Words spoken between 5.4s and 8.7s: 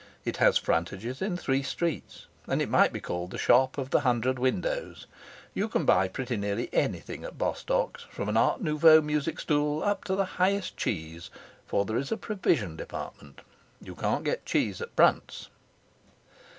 You can buy pretty nearly anything at Bostock's, from an art